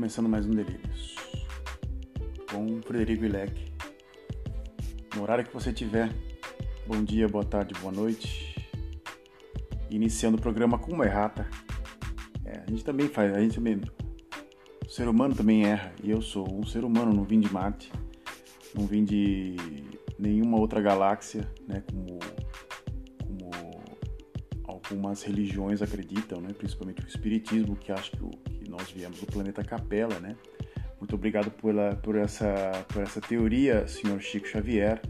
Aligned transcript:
começando 0.00 0.30
mais 0.30 0.46
um 0.46 0.50
Delírios 0.52 1.14
com 2.50 2.80
Frederico 2.80 3.22
Ilec. 3.22 3.70
No 5.14 5.20
horário 5.20 5.44
que 5.44 5.52
você 5.52 5.74
tiver, 5.74 6.10
bom 6.86 7.04
dia, 7.04 7.28
boa 7.28 7.44
tarde, 7.44 7.74
boa 7.82 7.92
noite. 7.92 8.56
Iniciando 9.90 10.38
o 10.38 10.40
programa 10.40 10.78
com 10.78 10.94
uma 10.94 11.04
errata. 11.04 11.46
É, 12.46 12.62
a 12.66 12.70
gente 12.70 12.82
também 12.82 13.08
faz, 13.08 13.30
a 13.36 13.40
gente 13.40 13.56
também. 13.56 13.78
O 14.86 14.88
ser 14.88 15.06
humano 15.06 15.34
também 15.34 15.66
erra, 15.66 15.92
e 16.02 16.10
eu 16.10 16.22
sou 16.22 16.50
um 16.50 16.64
ser 16.64 16.82
humano, 16.82 17.12
não 17.12 17.24
vim 17.24 17.38
de 17.38 17.52
Marte, 17.52 17.92
não 18.74 18.86
vim 18.86 19.04
de 19.04 19.54
nenhuma 20.18 20.58
outra 20.58 20.80
galáxia, 20.80 21.46
né? 21.68 21.84
Como, 21.90 22.18
como 23.22 23.50
algumas 24.64 25.22
religiões 25.22 25.82
acreditam, 25.82 26.40
né? 26.40 26.54
Principalmente 26.56 27.04
o 27.04 27.06
Espiritismo, 27.06 27.76
que 27.76 27.92
acha 27.92 28.10
que 28.16 28.24
o 28.24 28.30
nós 28.70 28.90
viemos 28.90 29.20
do 29.20 29.26
planeta 29.26 29.62
Capela, 29.64 30.18
né? 30.20 30.36
Muito 30.98 31.14
obrigado 31.14 31.50
pela, 31.50 31.96
por, 31.96 32.16
essa, 32.16 32.84
por 32.88 33.02
essa 33.02 33.20
teoria, 33.20 33.88
senhor 33.88 34.20
Chico 34.20 34.46
Xavier. 34.46 35.00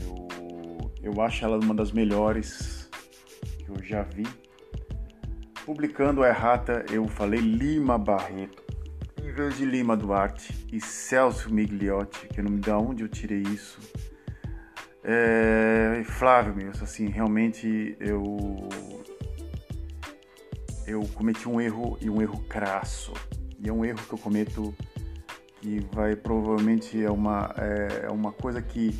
Eu, 0.00 0.90
eu 1.02 1.20
acho 1.20 1.44
ela 1.44 1.58
uma 1.58 1.74
das 1.74 1.92
melhores 1.92 2.88
que 3.58 3.68
eu 3.68 3.82
já 3.82 4.02
vi. 4.02 4.26
Publicando 5.66 6.22
a 6.22 6.28
errata, 6.28 6.84
eu 6.90 7.06
falei 7.06 7.40
Lima 7.40 7.98
Barreto, 7.98 8.62
em 9.22 9.30
vez 9.30 9.56
de 9.56 9.64
Lima 9.64 9.96
Duarte 9.96 10.66
e 10.72 10.80
Celso 10.80 11.52
Migliotti, 11.52 12.28
que 12.28 12.40
eu 12.40 12.44
não 12.44 12.52
me 12.52 12.60
dá 12.60 12.78
onde 12.78 13.02
eu 13.02 13.08
tirei 13.08 13.42
isso. 13.42 13.78
É, 15.04 16.02
Flávio, 16.04 16.54
meu, 16.54 16.70
assim, 16.70 17.08
realmente 17.08 17.96
eu 17.98 18.68
eu 20.92 21.02
cometi 21.14 21.48
um 21.48 21.60
erro 21.60 21.96
e 22.00 22.08
um 22.08 22.20
erro 22.20 22.38
crasso. 22.48 23.12
E 23.58 23.68
é 23.68 23.72
um 23.72 23.84
erro 23.84 23.98
que 24.06 24.12
eu 24.12 24.18
cometo 24.18 24.74
que 25.60 25.80
vai 25.92 26.16
provavelmente 26.16 27.02
é 27.02 27.10
uma, 27.10 27.54
é, 27.56 28.06
é 28.06 28.10
uma 28.10 28.32
coisa 28.32 28.60
que 28.60 28.94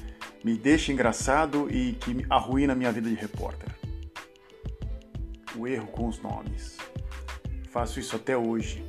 me 0.44 0.56
deixa 0.56 0.92
engraçado 0.92 1.68
e 1.70 1.92
que 1.94 2.24
arruína 2.30 2.72
a 2.72 2.76
minha 2.76 2.92
vida 2.92 3.08
de 3.08 3.14
repórter. 3.14 3.68
O 5.56 5.66
erro 5.66 5.86
com 5.88 6.08
os 6.08 6.20
nomes. 6.20 6.78
Faço 7.70 8.00
isso 8.00 8.16
até 8.16 8.36
hoje, 8.36 8.84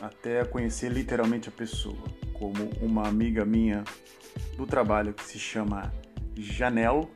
até 0.00 0.44
conhecer 0.44 0.90
literalmente 0.90 1.48
a 1.48 1.52
pessoa, 1.52 2.02
como 2.32 2.70
uma 2.80 3.06
amiga 3.06 3.44
minha 3.44 3.84
do 4.56 4.66
trabalho 4.66 5.12
que 5.12 5.24
se 5.24 5.38
chama 5.38 5.92
Janel 6.36 7.10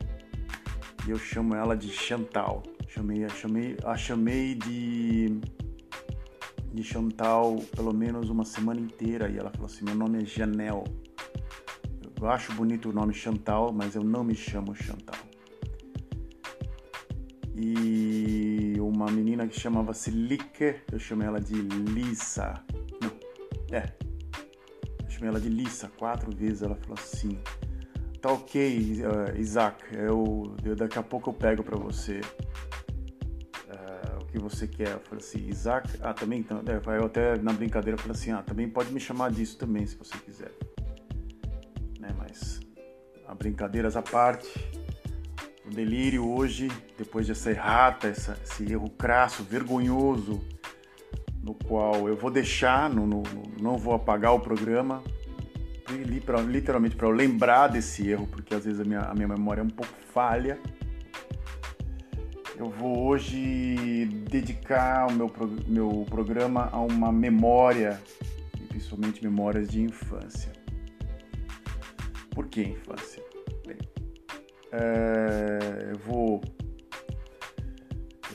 e 1.07 1.11
eu 1.11 1.17
chamo 1.17 1.55
ela 1.55 1.75
de 1.75 1.89
Chantal. 1.89 2.63
Chamei, 2.97 3.23
a 3.23 3.29
chamei, 3.29 3.77
a 3.83 3.95
chamei 3.95 4.55
de, 4.55 5.39
de 6.73 6.83
Chantal 6.83 7.57
pelo 7.75 7.93
menos 7.93 8.27
uma 8.31 8.43
semana 8.43 8.79
inteira 8.79 9.29
e 9.29 9.37
ela 9.37 9.51
falou 9.51 9.67
assim: 9.67 9.85
Meu 9.85 9.93
nome 9.93 10.23
é 10.23 10.25
Janel. 10.25 10.83
Eu 12.19 12.27
acho 12.27 12.51
bonito 12.53 12.89
o 12.89 12.91
nome 12.91 13.13
Chantal, 13.13 13.71
mas 13.71 13.93
eu 13.93 14.03
não 14.03 14.23
me 14.23 14.33
chamo 14.33 14.73
Chantal. 14.73 15.19
E 17.55 18.73
uma 18.79 19.05
menina 19.11 19.47
que 19.47 19.59
chamava-se 19.59 20.09
Lique, 20.09 20.77
eu 20.91 20.97
chamei 20.97 21.27
ela 21.27 21.39
de 21.39 21.53
Lisa. 21.53 22.65
Não, 22.99 23.11
é. 23.77 23.93
Eu 25.03 25.09
chamei 25.11 25.29
ela 25.29 25.39
de 25.39 25.49
Lisa 25.49 25.91
quatro 25.99 26.35
vezes. 26.35 26.63
Ela 26.63 26.75
falou 26.75 26.95
assim: 26.97 27.37
Tá 28.19 28.31
ok, 28.31 29.03
uh, 29.03 29.39
Isaac, 29.39 29.83
eu, 29.95 30.55
eu, 30.65 30.75
daqui 30.75 30.97
a 30.97 31.03
pouco 31.03 31.29
eu 31.29 31.33
pego 31.35 31.63
para 31.63 31.77
você 31.77 32.21
que 34.37 34.43
você 34.43 34.67
quer. 34.67 34.91
Eu 34.91 34.99
falei 34.99 35.23
assim, 35.23 35.47
Isaac, 35.47 35.89
ah, 36.01 36.13
também, 36.13 36.39
então, 36.39 36.61
eu 36.65 37.05
até 37.05 37.37
na 37.37 37.51
brincadeira 37.51 37.97
falei 37.97 38.13
assim, 38.13 38.31
ah, 38.31 38.41
também 38.41 38.69
pode 38.69 38.93
me 38.93 38.99
chamar 38.99 39.31
disso 39.31 39.57
também, 39.57 39.85
se 39.85 39.95
você 39.95 40.17
quiser. 40.19 40.51
Né, 41.99 42.09
mas, 42.17 42.59
a 43.27 43.33
brincadeiras 43.33 43.97
à 43.97 44.01
parte, 44.01 44.47
o 45.65 45.69
delírio 45.69 46.27
hoje, 46.29 46.69
depois 46.97 47.27
dessa 47.27 47.51
errata, 47.51 48.07
essa, 48.07 48.37
esse 48.43 48.71
erro 48.71 48.89
crasso, 48.91 49.43
vergonhoso, 49.43 50.41
no 51.43 51.53
qual 51.53 52.07
eu 52.07 52.15
vou 52.15 52.29
deixar, 52.29 52.89
no, 52.89 53.05
no, 53.05 53.23
não 53.59 53.77
vou 53.77 53.93
apagar 53.93 54.33
o 54.33 54.39
programa, 54.39 55.03
literalmente 56.45 56.95
para 56.95 57.07
eu 57.07 57.11
lembrar 57.11 57.67
desse 57.69 58.07
erro, 58.09 58.27
porque 58.27 58.53
às 58.53 58.65
vezes 58.65 58.79
a 58.81 58.83
minha, 58.83 58.99
a 58.99 59.13
minha 59.13 59.27
memória 59.27 59.61
é 59.61 59.63
um 59.63 59.69
pouco 59.69 59.93
falha 60.13 60.59
eu 62.57 62.71
vou 62.71 63.07
hoje 63.07 64.05
dedicar 64.29 65.07
o 65.07 65.13
meu, 65.13 65.31
meu 65.67 66.05
programa 66.09 66.69
a 66.71 66.81
uma 66.81 67.11
memória, 67.11 68.01
e 68.59 68.63
principalmente 68.65 69.23
memórias 69.23 69.69
de 69.69 69.81
infância. 69.81 70.51
Por 72.31 72.47
que 72.47 72.63
infância? 72.63 73.23
Bem, 73.65 73.77
é, 74.71 75.91
eu 75.91 75.99
vou 75.99 76.41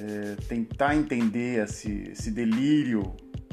é, 0.00 0.36
tentar 0.48 0.94
entender 0.94 1.62
esse, 1.64 2.10
esse 2.10 2.30
delírio 2.30 3.02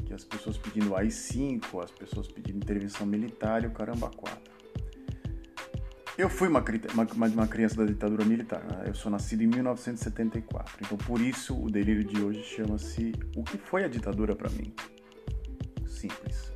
que 0.06 0.14
as 0.14 0.24
pessoas 0.24 0.56
pedindo 0.56 0.94
AI-5, 0.94 1.82
as 1.82 1.90
pessoas 1.90 2.28
pedindo 2.28 2.58
intervenção 2.58 3.06
militar 3.06 3.64
e 3.64 3.66
o 3.66 3.70
caramba 3.72 4.08
4. 4.08 4.59
Eu 6.20 6.28
fui 6.28 6.48
uma, 6.48 6.62
uma, 6.92 7.26
uma, 7.28 7.46
criança 7.46 7.76
da 7.76 7.86
ditadura 7.86 8.26
militar. 8.26 8.62
Né? 8.62 8.84
Eu 8.88 8.94
sou 8.94 9.10
nascido 9.10 9.42
em 9.42 9.46
1974. 9.46 10.76
Então, 10.84 10.98
por 10.98 11.18
isso, 11.18 11.58
o 11.58 11.70
delírio 11.70 12.04
de 12.04 12.20
hoje 12.20 12.42
chama-se 12.42 13.14
O 13.34 13.42
que 13.42 13.56
foi 13.56 13.84
a 13.84 13.88
ditadura 13.88 14.36
para 14.36 14.50
mim? 14.50 14.70
Simples. 15.86 16.52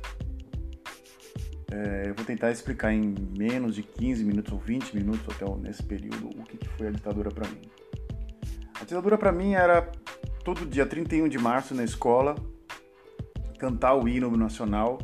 É, 1.71 2.09
eu 2.09 2.13
vou 2.13 2.23
tentar 2.23 2.51
explicar 2.51 2.93
em 2.93 3.15
menos 3.35 3.73
de 3.73 3.81
15 3.81 4.23
minutos 4.23 4.53
ou 4.53 4.59
20 4.59 4.95
minutos, 4.95 5.35
até 5.35 5.51
nesse 5.55 5.81
período, 5.81 6.27
o 6.27 6.43
que, 6.43 6.57
que 6.57 6.69
foi 6.77 6.89
a 6.89 6.91
ditadura 6.91 7.31
para 7.31 7.49
mim. 7.49 7.61
A 8.79 8.83
ditadura 8.83 9.17
para 9.17 9.31
mim 9.31 9.55
era 9.55 9.81
todo 10.43 10.63
dia 10.63 10.85
31 10.85 11.27
de 11.27 11.39
março 11.39 11.73
na 11.73 11.83
escola, 11.83 12.35
cantar 13.57 13.95
o 13.95 14.07
hino 14.07 14.29
nacional, 14.37 14.99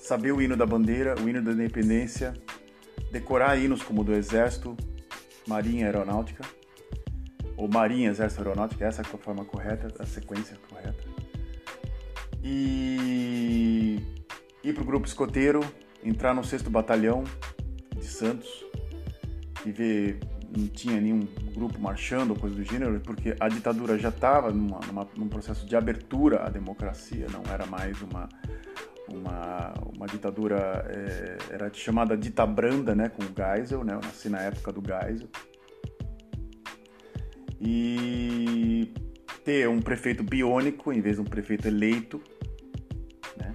saber 0.00 0.30
o 0.30 0.40
hino 0.40 0.56
da 0.56 0.64
bandeira, 0.64 1.16
o 1.20 1.28
hino 1.28 1.42
da 1.42 1.50
independência, 1.50 2.32
decorar 3.16 3.58
hinos 3.58 3.82
como 3.82 4.04
do 4.04 4.12
Exército, 4.12 4.76
Marinha 5.48 5.86
Aeronáutica, 5.86 6.44
ou 7.56 7.66
Marinha 7.66 8.10
Exército 8.10 8.42
Aeronáutica, 8.42 8.84
essa 8.84 9.00
é 9.00 9.04
a 9.04 9.18
forma 9.18 9.42
correta, 9.44 9.88
a 9.98 10.04
sequência 10.04 10.54
correta. 10.68 11.02
E 12.44 13.98
ir 14.62 14.74
para 14.74 14.82
o 14.82 14.86
grupo 14.86 15.06
escoteiro, 15.06 15.60
entrar 16.04 16.34
no 16.34 16.44
6 16.44 16.62
Batalhão 16.62 17.24
de 17.96 18.04
Santos 18.04 18.64
e 19.64 19.72
ver 19.72 20.20
não 20.54 20.68
tinha 20.68 21.00
nenhum 21.00 21.20
grupo 21.54 21.80
marchando 21.80 22.30
ou 22.30 22.36
coisa 22.36 22.54
do 22.54 22.64
gênero, 22.64 23.00
porque 23.00 23.34
a 23.40 23.48
ditadura 23.48 23.98
já 23.98 24.10
estava 24.10 24.52
num 24.52 25.28
processo 25.28 25.66
de 25.66 25.74
abertura 25.74 26.44
à 26.44 26.50
democracia, 26.50 27.26
não 27.32 27.42
era 27.52 27.64
mais 27.66 28.00
uma 28.02 28.28
uma, 29.08 29.72
uma 29.94 30.06
ditadura, 30.06 30.84
é, 30.88 31.54
era 31.54 31.72
chamada 31.72 32.16
ditabranda, 32.16 32.94
né, 32.94 33.08
com 33.08 33.22
o 33.22 33.26
Geisel, 33.26 33.84
né, 33.84 33.94
eu 33.94 34.00
nasci 34.00 34.28
na 34.28 34.40
época 34.40 34.72
do 34.72 34.82
Geisel. 34.82 35.28
E 37.60 38.92
ter 39.44 39.68
um 39.68 39.80
prefeito 39.80 40.22
biônico 40.22 40.92
em 40.92 41.00
vez 41.00 41.16
de 41.16 41.22
um 41.22 41.24
prefeito 41.24 41.68
eleito, 41.68 42.20
né? 43.36 43.54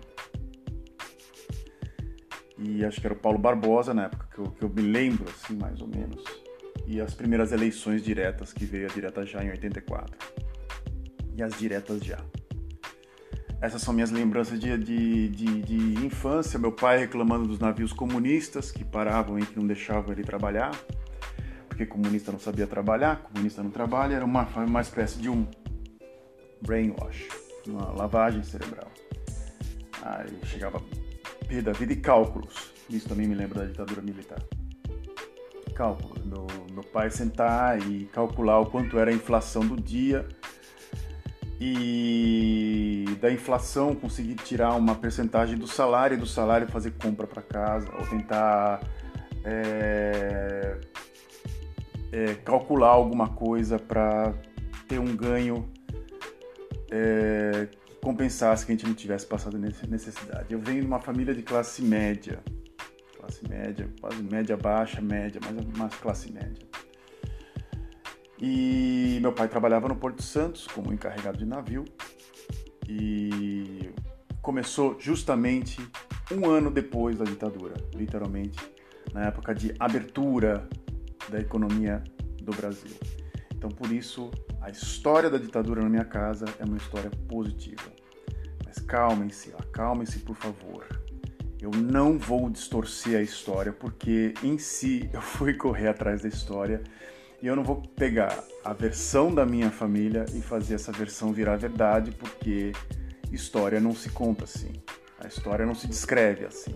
E 2.58 2.84
acho 2.86 3.00
que 3.00 3.06
era 3.06 3.14
o 3.14 3.18
Paulo 3.18 3.38
Barbosa 3.38 3.94
na 3.94 4.06
época 4.06 4.28
que 4.34 4.40
eu, 4.40 4.46
que 4.52 4.64
eu 4.64 4.70
me 4.70 4.82
lembro, 4.82 5.30
assim, 5.30 5.56
mais 5.56 5.82
ou 5.82 5.88
menos. 5.88 6.24
E 6.88 7.00
as 7.00 7.14
primeiras 7.14 7.52
eleições 7.52 8.04
diretas, 8.04 8.52
que 8.54 8.66
veio 8.66 8.86
a 8.86 8.90
direta 8.90 9.26
já 9.26 9.44
em 9.44 9.50
84. 9.50 10.18
E 11.36 11.44
as 11.44 11.58
diretas 11.58 12.00
já. 12.02 12.18
Essas 13.62 13.84
são 13.84 13.94
minhas 13.94 14.10
lembranças 14.10 14.60
de, 14.60 14.76
de, 14.76 15.30
de, 15.30 15.62
de, 15.62 16.06
infância. 16.06 16.58
Meu 16.58 16.72
pai 16.72 16.98
reclamando 16.98 17.48
dos 17.48 17.60
navios 17.60 17.94
comunistas 17.94 18.72
que 18.72 18.84
paravam 18.84 19.38
e 19.38 19.46
que 19.46 19.56
não 19.56 19.68
deixavam 19.68 20.12
ele 20.12 20.24
trabalhar, 20.24 20.72
porque 21.70 21.86
comunista 21.86 22.32
não 22.32 22.40
sabia 22.40 22.66
trabalhar, 22.66 23.22
comunista 23.22 23.62
não 23.62 23.70
trabalha. 23.70 24.16
Era 24.16 24.26
uma, 24.26 24.48
uma 24.66 24.82
espécie 24.82 25.20
de 25.20 25.30
um 25.30 25.48
brainwash, 26.64 27.28
uma 27.68 27.92
lavagem 27.92 28.42
cerebral. 28.42 28.92
Aí 30.02 30.40
chegava 30.46 30.82
P 31.48 31.62
da 31.62 31.72
vida 31.72 31.94
e 31.94 31.98
cálculos. 31.98 32.74
Isso 32.90 33.08
também 33.08 33.28
me 33.28 33.36
lembra 33.36 33.60
da 33.60 33.66
ditadura 33.68 34.02
militar. 34.02 34.42
Cálculos. 35.76 36.26
Meu, 36.26 36.48
meu 36.72 36.84
pai 36.84 37.12
sentar 37.12 37.80
e 37.88 38.06
calcular 38.06 38.60
o 38.60 38.66
quanto 38.66 38.98
era 38.98 39.12
a 39.12 39.14
inflação 39.14 39.62
do 39.62 39.80
dia 39.80 40.28
e 41.64 43.06
da 43.22 43.32
inflação 43.32 43.94
conseguir 43.94 44.34
tirar 44.34 44.74
uma 44.74 44.96
percentagem 44.96 45.56
do 45.56 45.68
salário 45.68 46.16
e 46.16 46.20
do 46.20 46.26
salário 46.26 46.68
fazer 46.68 46.90
compra 47.00 47.28
para 47.28 47.44
casa 47.44 47.88
ou 48.00 48.08
tentar 48.08 48.82
é, 49.46 50.80
é, 52.12 52.34
calcular 52.44 52.90
alguma 52.90 53.30
coisa 53.30 53.78
para 53.78 54.34
ter 54.88 54.98
um 55.00 55.16
ganho 55.16 55.70
é, 56.90 57.68
compensasse 58.02 58.66
que 58.66 58.72
a 58.72 58.76
gente 58.76 58.88
não 58.88 58.96
tivesse 58.96 59.28
passado 59.28 59.56
necessidade. 59.60 60.52
Eu 60.52 60.60
venho 60.60 60.82
de 60.82 60.88
uma 60.88 61.00
família 61.00 61.36
de 61.36 61.44
classe 61.44 61.84
média, 61.84 62.40
classe 63.20 63.48
média, 63.48 63.88
quase 64.02 64.24
média 64.24 64.58
baixa, 64.58 65.00
média, 65.00 65.40
mas 65.46 65.78
mais 65.78 65.94
classe 65.94 66.32
média. 66.32 66.71
E 68.42 69.20
meu 69.22 69.32
pai 69.32 69.48
trabalhava 69.48 69.88
no 69.88 69.96
Porto 69.96 70.24
Santos 70.24 70.66
como 70.66 70.92
encarregado 70.92 71.38
de 71.38 71.46
navio 71.46 71.86
e 72.90 73.92
começou 74.42 75.00
justamente 75.00 75.80
um 76.32 76.50
ano 76.50 76.72
depois 76.72 77.20
da 77.20 77.24
ditadura, 77.24 77.76
literalmente, 77.94 78.58
na 79.14 79.28
época 79.28 79.54
de 79.54 79.76
abertura 79.80 80.68
da 81.30 81.40
economia 81.40 82.04
do 82.42 82.52
Brasil. 82.52 82.98
Então, 83.54 83.70
por 83.70 83.92
isso, 83.92 84.32
a 84.60 84.72
história 84.72 85.30
da 85.30 85.38
ditadura 85.38 85.84
na 85.84 85.90
minha 85.90 86.06
casa 86.06 86.46
é 86.58 86.66
uma 86.66 86.78
história 86.78 87.12
positiva. 87.30 87.92
Mas 88.66 88.80
calmem-se, 88.80 89.54
acalmem-se, 89.54 90.18
por 90.20 90.36
favor. 90.36 90.88
Eu 91.62 91.70
não 91.70 92.18
vou 92.18 92.50
distorcer 92.50 93.20
a 93.20 93.22
história, 93.22 93.72
porque 93.72 94.34
em 94.42 94.58
si 94.58 95.08
eu 95.14 95.22
fui 95.22 95.54
correr 95.54 95.90
atrás 95.90 96.24
da 96.24 96.28
história 96.28 96.82
e 97.42 97.48
eu 97.48 97.56
não 97.56 97.64
vou 97.64 97.82
pegar 97.96 98.44
a 98.64 98.72
versão 98.72 99.34
da 99.34 99.46
minha 99.46 99.72
família 99.72 100.26
e 100.34 100.42
fazer 100.42 100.76
essa 100.76 100.92
versão 100.92 101.34
virar 101.34 101.58
verdade, 101.58 102.12
porque 102.12 102.72
história 103.32 103.80
não 103.80 103.96
se 103.96 104.10
conta 104.10 104.44
assim. 104.44 104.74
A 105.20 105.28
história 105.28 105.66
não 105.66 105.74
se 105.74 105.88
descreve 105.88 106.46
assim. 106.46 106.74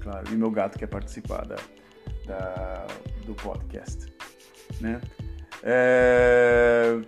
Claro, 0.00 0.26
e 0.32 0.36
meu 0.36 0.50
gato 0.50 0.78
quer 0.78 0.88
participar 0.88 1.46
da, 1.46 1.56
da 2.26 2.86
do 3.24 3.34
podcast, 3.34 4.06
né? 4.80 5.00
É, 5.62 6.98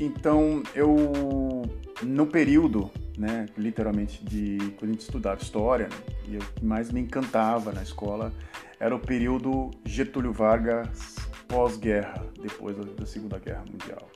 então, 0.00 0.62
eu, 0.74 1.62
no 2.02 2.26
período, 2.26 2.90
né, 3.16 3.46
literalmente, 3.56 4.24
de 4.24 4.58
quando 4.78 4.90
a 4.90 4.92
gente 4.92 5.02
estudava 5.02 5.40
história, 5.40 5.88
e 6.26 6.36
o 6.36 6.40
que 6.40 6.64
mais 6.64 6.90
me 6.90 7.00
encantava 7.00 7.72
na 7.72 7.82
escola 7.82 8.32
era 8.80 8.94
o 8.94 8.98
período 8.98 9.70
Getúlio 9.84 10.32
Vargas 10.32 11.27
pós-guerra, 11.48 12.24
depois 12.40 12.76
da, 12.76 13.06
Segunda 13.06 13.38
Guerra 13.38 13.64
Mundial. 13.70 14.08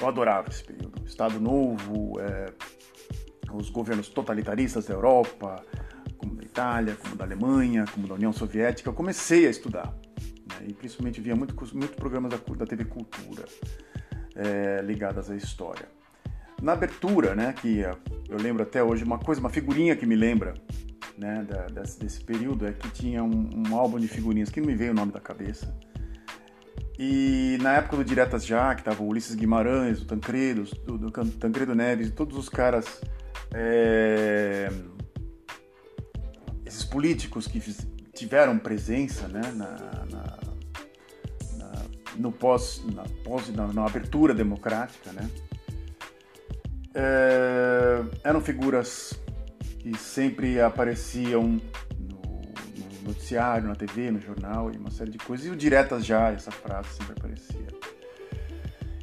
Eu 0.00 0.08
adorava 0.08 0.50
esse 0.50 0.64
período. 0.64 1.02
Estado 1.06 1.40
Novo, 1.40 2.20
é, 2.20 2.52
os 3.52 3.70
governos 3.70 4.08
totalitaristas 4.08 4.86
da 4.86 4.94
Europa, 4.94 5.64
como 6.18 6.34
da 6.34 6.42
Itália, 6.42 6.96
como 6.96 7.14
da 7.16 7.24
Alemanha, 7.24 7.84
como 7.92 8.08
da 8.08 8.14
União 8.14 8.32
Soviética. 8.32 8.90
Eu 8.90 8.94
comecei 8.94 9.46
a 9.46 9.50
estudar. 9.50 9.94
Né, 10.50 10.66
e 10.68 10.74
principalmente 10.74 11.20
via 11.20 11.36
muito, 11.36 11.54
muito 11.74 11.94
programas 11.96 12.32
da, 12.32 12.54
da 12.54 12.66
TV 12.66 12.84
Cultura 12.84 13.44
é, 14.34 14.80
à 14.80 15.36
história. 15.36 15.88
Na 16.60 16.72
abertura, 16.72 17.34
né, 17.34 17.52
que 17.52 17.80
eu 17.80 18.38
lembro 18.38 18.62
até 18.62 18.82
hoje, 18.82 19.04
uma 19.04 19.18
coisa, 19.18 19.40
uma 19.40 19.50
figurinha 19.50 19.94
que 19.94 20.06
me 20.06 20.16
lembra 20.16 20.54
né, 21.16 21.46
da, 21.48 21.66
desse, 21.66 22.00
desse, 22.00 22.24
período 22.24 22.66
é 22.66 22.72
que 22.72 22.88
tinha 22.90 23.22
um, 23.22 23.50
um 23.68 23.76
álbum 23.76 23.98
de 23.98 24.08
figurinhas 24.08 24.50
que 24.50 24.60
não 24.60 24.66
me 24.66 24.74
veio 24.74 24.92
o 24.92 24.94
nome 24.94 25.12
da 25.12 25.20
cabeça, 25.20 25.74
e 26.98 27.58
na 27.60 27.74
época 27.74 27.96
do 27.96 28.04
Diretas 28.04 28.46
Já, 28.46 28.74
que 28.74 28.82
tava 28.82 29.02
o 29.02 29.08
Ulisses 29.08 29.34
Guimarães, 29.34 30.00
o 30.00 30.04
Tancredo, 30.04 30.64
do, 30.84 30.98
do 30.98 31.10
Tancredo 31.10 31.74
Neves, 31.74 32.10
todos 32.12 32.36
os 32.36 32.48
caras, 32.48 33.00
é, 33.52 34.70
esses 36.64 36.84
políticos 36.84 37.48
que 37.48 37.60
tiveram 38.12 38.58
presença 38.58 39.26
né, 39.26 39.42
na, 39.54 39.70
na, 40.10 40.38
na, 41.58 41.82
no 42.16 42.30
pós, 42.30 42.82
na, 42.94 43.02
pós 43.24 43.48
na, 43.48 43.66
na 43.72 43.84
abertura 43.84 44.32
democrática, 44.32 45.12
né, 45.12 45.28
é, 46.94 48.04
eram 48.22 48.40
figuras 48.40 49.18
que 49.80 49.98
sempre 49.98 50.60
apareciam 50.60 51.60
noticiário, 53.04 53.68
na 53.68 53.74
TV, 53.74 54.10
no 54.10 54.20
jornal 54.20 54.70
e 54.72 54.76
uma 54.76 54.90
série 54.90 55.10
de 55.10 55.18
coisas. 55.18 55.46
E 55.46 55.50
o 55.50 55.56
Diretas 55.56 56.04
Já, 56.04 56.32
essa 56.32 56.50
frase 56.50 56.88
sempre 56.90 57.12
aparecia. 57.12 57.66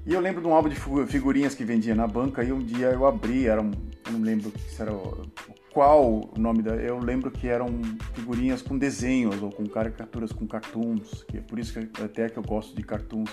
E 0.06 0.13
eu 0.13 0.19
lembro 0.19 0.42
de 0.42 0.48
um 0.48 0.53
álbum 0.53 0.69
de 0.69 0.75
figurinhas 1.07 1.53
que 1.53 1.63
vendia 1.63 1.94
na 1.94 2.07
banca 2.07 2.44
e 2.44 2.51
um 2.51 2.59
dia 2.59 2.88
eu 2.88 3.06
abri, 3.06 3.48
era 3.48 3.62
um, 3.62 3.71
eu 4.07 4.13
não 4.13 4.21
lembro 4.21 4.51
se 4.68 4.81
era 4.81 4.92
o, 4.92 5.27
qual 5.71 6.31
o 6.36 6.39
nome 6.39 6.63
da, 6.63 6.75
eu 6.75 6.98
lembro 6.98 7.30
que 7.30 7.48
eram 7.48 7.68
figurinhas 8.13 8.63
com 8.63 8.77
desenhos 8.77 9.42
ou 9.42 9.51
com 9.51 9.65
caricaturas 9.68 10.31
com 10.31 10.48
cartoons, 10.48 11.24
que 11.24 11.38
é 11.38 11.42
por 11.42 11.59
isso 11.59 11.74
que 11.74 12.01
até 12.01 12.27
que 12.30 12.38
eu 12.38 12.44
gosto 12.44 12.75
de 12.75 12.81
cartoons. 12.81 13.30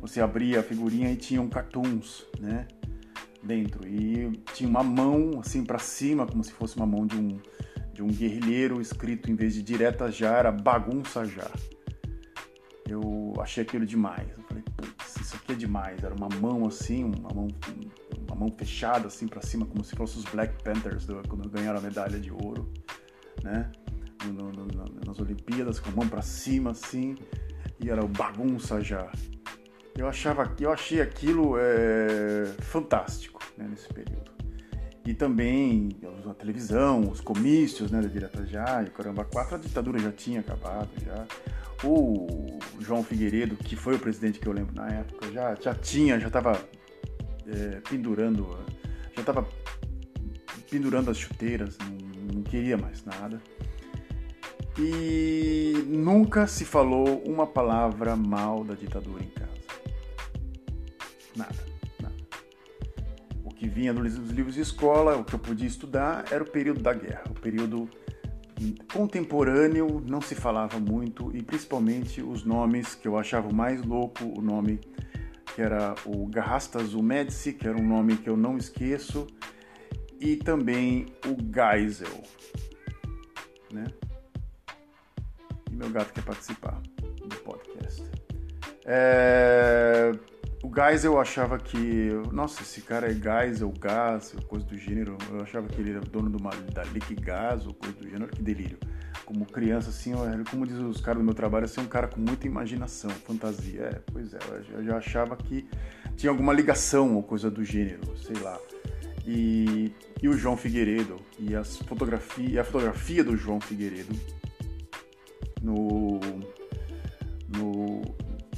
Você 0.00 0.20
abria 0.20 0.60
a 0.60 0.62
figurinha 0.62 1.10
e 1.10 1.16
tinha 1.16 1.40
um 1.40 1.48
cartoons, 1.48 2.26
né, 2.38 2.68
dentro 3.42 3.86
e 3.86 4.32
tinha 4.52 4.68
uma 4.68 4.82
mão 4.82 5.40
assim 5.40 5.64
para 5.64 5.78
cima 5.78 6.26
como 6.26 6.42
se 6.42 6.52
fosse 6.52 6.76
uma 6.76 6.86
mão 6.86 7.06
de 7.06 7.16
um 7.16 7.38
de 7.96 8.02
um 8.02 8.08
guerrilheiro 8.08 8.78
escrito 8.78 9.30
em 9.30 9.34
vez 9.34 9.54
de 9.54 9.62
direta 9.62 10.10
já 10.10 10.36
era 10.36 10.52
bagunça 10.52 11.24
já. 11.24 11.50
Eu 12.86 13.32
achei 13.40 13.62
aquilo 13.62 13.86
demais. 13.86 14.28
Eu 14.36 14.44
falei, 14.44 14.62
putz, 14.76 15.16
isso 15.16 15.34
aqui 15.36 15.52
é 15.52 15.54
demais. 15.54 16.04
Era 16.04 16.14
uma 16.14 16.28
mão 16.28 16.66
assim, 16.66 17.04
uma 17.04 17.32
mão, 17.34 17.48
uma 18.26 18.36
mão 18.36 18.52
fechada 18.52 19.06
assim 19.06 19.26
para 19.26 19.40
cima, 19.40 19.64
como 19.64 19.82
se 19.82 19.96
fossem 19.96 20.18
os 20.18 20.24
Black 20.26 20.62
Panthers 20.62 21.06
do, 21.06 21.22
quando 21.26 21.48
ganharam 21.48 21.78
a 21.78 21.82
medalha 21.82 22.20
de 22.20 22.30
ouro, 22.30 22.70
né? 23.42 23.72
No, 24.26 24.32
no, 24.32 24.66
no, 24.66 25.00
nas 25.06 25.18
Olimpíadas, 25.18 25.80
com 25.80 25.88
a 25.88 25.92
mão 25.92 26.06
para 26.06 26.20
cima 26.20 26.72
assim, 26.72 27.16
e 27.82 27.88
era 27.88 28.04
o 28.04 28.08
bagunça 28.08 28.78
já. 28.82 29.10
Eu 29.96 30.06
achava, 30.06 30.54
eu 30.60 30.70
achei 30.70 31.00
aquilo 31.00 31.54
é, 31.58 32.44
fantástico 32.60 33.40
né, 33.56 33.66
nesse 33.70 33.88
período 33.88 34.35
e 35.06 35.14
também 35.14 35.90
a 36.28 36.34
televisão, 36.34 37.08
os 37.08 37.20
comícios 37.20 37.92
né, 37.92 38.02
da 38.02 38.08
Direta 38.08 38.44
Já, 38.44 38.82
e 38.82 38.90
Caramba 38.90 39.24
4, 39.24 39.54
a 39.54 39.58
ditadura 39.58 40.00
já 40.00 40.10
tinha 40.10 40.40
acabado 40.40 40.88
já. 41.04 41.24
O 41.84 42.58
João 42.80 43.04
Figueiredo, 43.04 43.54
que 43.54 43.76
foi 43.76 43.94
o 43.94 43.98
presidente 44.00 44.40
que 44.40 44.46
eu 44.48 44.52
lembro 44.52 44.74
na 44.74 44.88
época, 44.88 45.30
já, 45.30 45.54
já 45.54 45.74
tinha, 45.74 46.18
já 46.18 46.26
estava 46.26 46.60
é, 47.46 47.80
pendurando, 47.88 48.58
já 49.14 49.20
estava 49.20 49.46
pendurando 50.68 51.08
as 51.08 51.18
chuteiras, 51.18 51.78
não, 51.78 52.34
não 52.34 52.42
queria 52.42 52.76
mais 52.76 53.04
nada. 53.04 53.40
E 54.76 55.84
nunca 55.86 56.48
se 56.48 56.64
falou 56.64 57.22
uma 57.24 57.46
palavra 57.46 58.16
mal 58.16 58.64
da 58.64 58.74
ditadura 58.74 59.22
em 59.22 59.28
casa. 59.28 59.52
Nada 61.36 61.65
que 63.56 63.68
vinha 63.68 63.92
dos 63.92 64.30
livros 64.30 64.54
de 64.54 64.60
escola, 64.60 65.16
o 65.16 65.24
que 65.24 65.34
eu 65.34 65.38
podia 65.38 65.66
estudar, 65.66 66.24
era 66.30 66.44
o 66.44 66.50
período 66.50 66.82
da 66.82 66.92
guerra, 66.92 67.24
o 67.30 67.34
período 67.34 67.88
contemporâneo, 68.92 70.02
não 70.06 70.20
se 70.20 70.34
falava 70.34 70.78
muito, 70.78 71.34
e 71.34 71.42
principalmente 71.42 72.22
os 72.22 72.44
nomes 72.44 72.94
que 72.94 73.08
eu 73.08 73.18
achava 73.18 73.50
mais 73.52 73.82
louco, 73.82 74.24
o 74.24 74.40
nome 74.40 74.80
que 75.54 75.62
era 75.62 75.94
o 76.04 76.26
Garrastas 76.26 76.92
Médici, 76.92 77.52
que 77.52 77.66
era 77.66 77.78
um 77.78 77.86
nome 77.86 78.16
que 78.18 78.28
eu 78.28 78.36
não 78.36 78.58
esqueço, 78.58 79.26
e 80.20 80.36
também 80.36 81.06
o 81.26 81.36
Geisel, 81.52 82.22
né? 83.72 83.84
E 85.70 85.74
meu 85.74 85.90
gato 85.90 86.12
quer 86.12 86.24
participar 86.24 86.80
do 87.00 87.36
podcast. 87.36 88.02
É... 88.84 90.12
O 90.62 90.70
Geisel 90.74 91.12
eu 91.12 91.20
achava 91.20 91.58
que. 91.58 92.10
Nossa, 92.32 92.62
esse 92.62 92.80
cara 92.80 93.10
é 93.10 93.14
Geisel, 93.14 93.72
gás, 93.78 94.34
coisa 94.48 94.64
do 94.64 94.76
gênero. 94.76 95.16
Eu 95.30 95.42
achava 95.42 95.68
que 95.68 95.80
ele 95.80 95.90
era 95.90 96.00
dono 96.00 96.30
de 96.30 96.36
uma, 96.36 96.50
da 96.72 96.82
Liquigás 96.84 97.66
ou 97.66 97.74
coisa 97.74 97.96
do 97.96 98.08
gênero. 98.08 98.28
Que 98.28 98.42
delírio. 98.42 98.78
Como 99.24 99.44
criança, 99.44 99.90
assim, 99.90 100.12
eu, 100.12 100.20
como 100.50 100.66
diz 100.66 100.78
os 100.78 101.00
caras 101.00 101.18
do 101.20 101.24
meu 101.24 101.34
trabalho, 101.34 101.64
assim, 101.64 101.80
um 101.80 101.86
cara 101.86 102.06
com 102.06 102.20
muita 102.20 102.46
imaginação, 102.46 103.10
fantasia. 103.10 103.82
É, 103.82 104.00
pois 104.12 104.32
é, 104.32 104.38
eu 104.72 104.84
já 104.84 104.96
achava 104.96 105.36
que 105.36 105.68
tinha 106.16 106.30
alguma 106.30 106.52
ligação 106.52 107.14
ou 107.16 107.22
coisa 107.22 107.50
do 107.50 107.64
gênero, 107.64 108.16
sei 108.16 108.36
lá. 108.40 108.58
E, 109.26 109.92
e 110.22 110.28
o 110.28 110.32
João 110.34 110.56
Figueiredo 110.56 111.16
e 111.38 111.54
as 111.56 111.76
fotografia, 111.78 112.60
a 112.60 112.64
fotografia 112.64 113.24
do 113.24 113.36
João 113.36 113.60
Figueiredo 113.60 114.14
no 115.60 116.20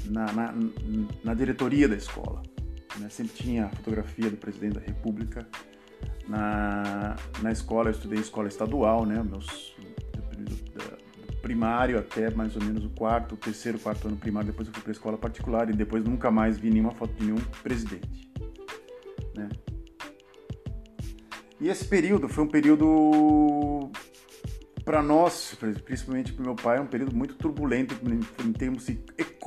na, 0.09 0.33
na, 0.33 0.55
na 1.25 1.35
diretoria 1.35 1.88
da 1.88 1.97
escola. 1.97 2.43
Né? 2.99 3.09
Sempre 3.09 3.35
tinha 3.35 3.67
a 3.67 3.69
fotografia 3.71 4.31
do 4.31 4.37
presidente 4.37 4.75
da 4.75 4.81
República. 4.81 5.47
Na, 6.29 7.17
na 7.43 7.53
escola, 7.53 7.88
eu 7.88 7.93
estudei 7.93 8.19
escola 8.19 8.49
estadual, 8.49 9.07
né? 9.07 9.23
Meus, 9.23 9.75
primário 11.49 11.99
até 11.99 12.31
mais 12.31 12.55
ou 12.57 12.62
menos 12.62 12.85
o 12.85 12.91
quarto, 12.91 13.35
o 13.35 13.38
terceiro, 13.38 13.79
quarto 13.79 14.07
ano 14.07 14.19
primário. 14.19 14.50
Depois 14.50 14.69
eu 14.69 14.75
fui 14.75 14.83
para 14.83 14.93
escola 14.93 15.17
particular 15.17 15.71
e 15.71 15.73
depois 15.73 16.05
nunca 16.05 16.31
mais 16.31 16.59
vi 16.59 16.69
nenhuma 16.71 16.93
foto 16.93 17.15
de 17.15 17.25
nenhum 17.25 17.41
presidente. 17.62 18.31
Né? 19.35 19.49
E 21.59 21.69
esse 21.69 21.87
período 21.87 22.29
foi 22.29 22.45
um 22.45 22.49
período 22.49 23.91
para 24.85 25.03
nós, 25.03 25.57
principalmente 25.85 26.33
para 26.33 26.45
meu 26.45 26.55
pai, 26.55 26.79
é 26.79 26.81
um 26.81 26.87
período 26.87 27.15
muito 27.17 27.35
turbulento 27.35 27.95
em 28.45 28.53
termos 28.53 28.88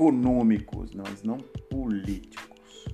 econômicos, 0.01 0.91
mas 0.95 1.21
não 1.21 1.37
políticos. 1.69 2.87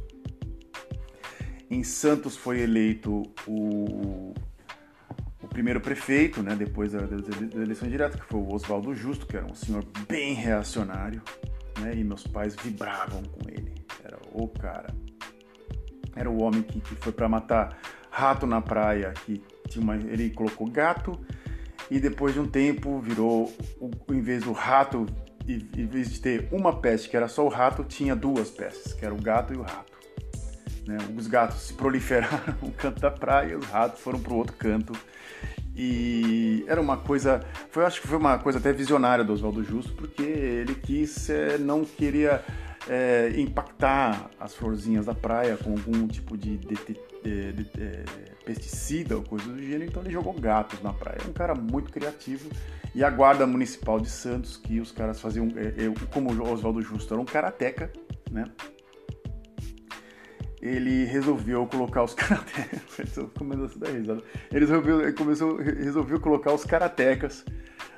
Em 1.70 1.84
Santos 1.84 2.36
foi 2.36 2.60
eleito 2.60 3.24
o, 3.48 4.34
o 5.42 5.48
primeiro 5.48 5.80
prefeito, 5.80 6.44
né, 6.44 6.54
depois 6.56 6.92
da, 6.92 7.00
da, 7.00 7.62
eleição 7.62 7.88
direta, 7.88 8.18
que 8.18 8.26
foi 8.26 8.40
o 8.40 8.54
Oswaldo 8.54 8.94
Justo, 8.94 9.26
que 9.26 9.38
era 9.38 9.46
um 9.46 9.56
senhor 9.56 9.86
bem 10.08 10.34
reacionário, 10.34 11.22
né, 11.80 11.94
e 11.96 12.04
meus 12.04 12.28
pais 12.28 12.56
vibravam 12.56 13.24
com 13.24 13.50
ele. 13.50 13.74
Era 14.04 14.20
o 14.34 14.48
cara. 14.50 14.94
Era 16.16 16.30
o 16.30 16.42
homem 16.42 16.62
que, 16.62 16.82
que 16.82 16.96
foi 16.96 17.14
para 17.14 17.30
matar 17.30 17.78
rato 18.10 18.46
na 18.46 18.62
praia, 18.62 19.14
que 19.26 19.42
tinha 19.70 19.84
uma, 19.84 19.96
ele 19.96 20.30
colocou 20.32 20.68
gato 20.70 21.20
e 21.90 22.00
depois 22.00 22.34
de 22.34 22.40
um 22.40 22.48
tempo 22.48 23.00
virou, 23.00 23.54
em 24.10 24.22
vez 24.22 24.44
do 24.44 24.52
rato, 24.52 25.06
em 25.48 25.86
vez 25.86 26.12
de 26.12 26.20
ter 26.20 26.48
uma 26.52 26.76
peste 26.76 27.10
que 27.10 27.16
era 27.16 27.28
só 27.28 27.46
o 27.46 27.50
rato, 27.50 27.84
tinha 27.84 28.16
duas 28.16 28.50
pestes, 28.50 28.94
que 28.94 29.06
era 29.06 29.14
o 29.14 29.22
gato 29.22 29.54
e 29.54 29.58
o 29.58 29.62
rato. 29.62 29.98
Né? 30.86 30.98
Os 31.16 31.28
gatos 31.28 31.62
se 31.62 31.74
proliferaram 31.74 32.56
no 32.62 32.72
canto 32.74 33.00
da 33.00 33.12
praia, 33.12 33.58
os 33.58 33.66
ratos 33.66 34.02
foram 34.02 34.20
para 34.20 34.34
o 34.34 34.38
outro 34.38 34.56
canto. 34.56 34.94
E 35.76 36.66
era 36.68 36.82
uma 36.82 36.98
coisa, 36.98 37.46
foi, 37.70 37.86
acho 37.86 38.02
que 38.02 38.08
foi 38.08 38.18
uma 38.18 38.40
coisa 38.40 38.58
até 38.58 38.74
visionária 38.74 39.24
do 39.24 39.32
Oswaldo 39.32 39.64
Justo, 39.64 39.94
porque 39.94 40.24
ele 40.24 40.74
quis, 40.74 41.30
é, 41.30 41.58
não 41.60 41.86
queria 41.86 42.44
é, 42.90 43.32
impactar 43.38 44.32
as 44.40 44.56
florzinhas 44.56 45.06
da 45.06 45.14
praia 45.14 45.56
com 45.56 45.72
algum 45.72 46.08
tipo 46.08 46.36
de, 46.36 46.58
de, 47.28 47.52
de, 47.52 47.64
de 47.64 48.06
pesticida 48.46 49.18
ou 49.18 49.24
coisa 49.24 49.46
do 49.46 49.62
gênero, 49.62 49.86
então 49.86 50.02
ele 50.02 50.12
jogou 50.12 50.34
gatos 50.34 50.82
na 50.82 50.94
praia. 50.94 51.18
É 51.26 51.30
um 51.30 51.34
cara 51.34 51.54
muito 51.54 51.92
criativo. 51.92 52.50
E 52.96 53.04
a 53.04 53.10
Guarda 53.10 53.46
Municipal 53.46 54.00
de 54.00 54.10
Santos, 54.10 54.58
que 54.58 54.80
os 54.80 54.92
caras 54.92 55.20
faziam, 55.20 55.50
eu, 55.76 55.94
como 56.12 56.32
o 56.32 56.52
Oswaldo 56.52 56.82
Justo 56.82 57.14
era 57.14 57.22
um 57.22 57.26
karateca, 57.26 57.92
né? 58.32 58.46
ele 60.62 61.06
resolveu 61.06 61.66
colocar 61.68 62.04
os 62.04 62.14
karatecas. 62.16 62.82
Começou 63.38 63.88
a 63.88 63.92
risada. 63.92 64.24
Ele 64.52 64.66
resolveu, 64.66 65.16
começou, 65.16 65.58
resolveu 65.58 66.20
colocar 66.20 66.54
os 66.54 66.64
karatecas 66.64 67.46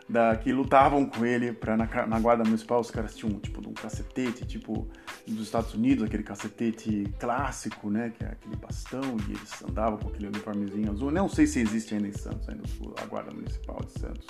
da, 0.10 0.36
que 0.36 0.52
lutavam 0.52 1.06
com 1.06 1.26
ele 1.26 1.54
pra, 1.54 1.78
na, 1.78 1.86
na, 2.08 2.20
guarda 2.20 2.44
municipal. 2.44 2.80
Os 2.80 2.90
caras 2.90 3.16
tinham 3.16 3.40
tipo 3.40 3.68
um 3.68 3.74
cacetete, 3.74 4.46
tipo 4.46 4.88
dos 5.28 5.46
Estados 5.46 5.74
Unidos, 5.74 6.04
aquele 6.04 6.24
cacetete 6.24 7.14
clássico, 7.20 7.90
né? 7.90 8.12
Que 8.18 8.24
é 8.24 8.30
aquele 8.30 8.56
bastão, 8.56 9.18
e 9.28 9.32
eles 9.32 9.64
andavam 9.64 10.00
com 10.00 10.10
aquele 10.10 10.28
uniformezinho 10.28 10.92
azul. 10.92 11.12
Não 11.12 11.30
sei 11.30 11.46
se 11.46 11.60
existe 11.60 11.94
ainda 11.94 12.08
em 12.08 12.14
Santos, 12.14 12.50
ainda 12.50 12.64
a 13.02 13.06
guarda 13.06 13.32
municipal 13.32 13.80
de 13.86 14.00
Santos. 14.00 14.28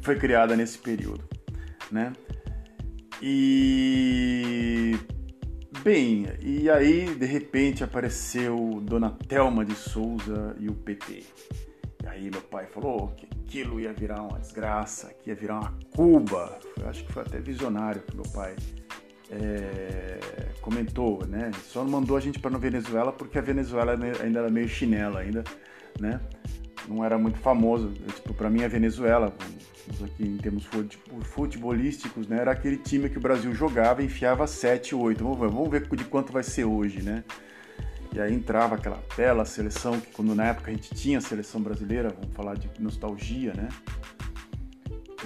Foi 0.00 0.16
criada 0.16 0.56
nesse 0.56 0.78
período, 0.78 1.24
né? 1.92 2.12
E 3.22 4.96
Bem, 5.82 6.26
e 6.42 6.68
aí 6.68 7.14
de 7.14 7.24
repente 7.24 7.84
apareceu 7.84 8.80
Dona 8.82 9.10
Telma 9.10 9.64
de 9.64 9.74
Souza 9.74 10.56
e 10.58 10.68
o 10.68 10.74
PT. 10.74 11.24
Aí 12.18 12.28
meu 12.32 12.40
pai 12.40 12.66
falou 12.66 13.14
que 13.16 13.28
aquilo 13.44 13.78
ia 13.78 13.92
virar 13.92 14.20
uma 14.22 14.40
desgraça, 14.40 15.14
que 15.22 15.30
ia 15.30 15.36
virar 15.36 15.60
uma 15.60 15.78
Cuba. 15.94 16.58
Eu 16.76 16.88
acho 16.88 17.04
que 17.04 17.12
foi 17.12 17.22
até 17.22 17.38
visionário 17.38 18.02
que 18.02 18.12
meu 18.12 18.24
pai 18.34 18.56
é, 19.30 20.18
comentou, 20.60 21.24
né? 21.24 21.52
Só 21.68 21.84
não 21.84 21.92
mandou 21.92 22.16
a 22.16 22.20
gente 22.20 22.40
para 22.40 22.52
a 22.56 22.58
Venezuela 22.58 23.12
porque 23.12 23.38
a 23.38 23.40
Venezuela 23.40 23.92
ainda 23.92 24.40
era 24.40 24.50
meio 24.50 24.68
chinela 24.68 25.20
ainda, 25.20 25.44
né? 26.00 26.20
Não 26.88 27.04
era 27.04 27.16
muito 27.16 27.38
famoso. 27.38 27.92
Tipo, 27.92 28.34
para 28.34 28.50
mim 28.50 28.64
a 28.64 28.68
Venezuela, 28.68 29.32
aqui 30.04 30.24
em 30.24 30.38
termos 30.38 30.68
futebolísticos, 31.22 32.26
né, 32.26 32.40
era 32.40 32.50
aquele 32.50 32.78
time 32.78 33.08
que 33.08 33.18
o 33.18 33.20
Brasil 33.20 33.54
jogava 33.54 34.02
e 34.02 34.06
enfiava 34.06 34.44
7, 34.44 34.92
8. 34.92 35.22
Vamos 35.22 35.38
ver, 35.38 35.48
vamos 35.50 35.70
ver 35.70 35.88
de 35.88 36.04
quanto 36.04 36.32
vai 36.32 36.42
ser 36.42 36.64
hoje, 36.64 37.00
né? 37.00 37.22
E 38.14 38.20
aí 38.20 38.34
entrava 38.34 38.74
aquela 38.74 39.02
bela 39.16 39.44
seleção, 39.44 40.00
que 40.00 40.10
quando 40.12 40.34
na 40.34 40.46
época 40.46 40.70
a 40.70 40.74
gente 40.74 40.94
tinha 40.94 41.18
a 41.18 41.20
seleção 41.20 41.60
brasileira, 41.60 42.08
vamos 42.08 42.34
falar 42.34 42.54
de 42.54 42.70
nostalgia, 42.80 43.52
né? 43.54 43.68